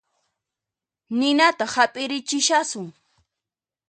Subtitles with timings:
[1.19, 2.87] Ninata hap'irichishasun